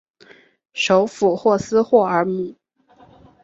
[0.73, 2.55] 首府霍斯霍尔姆。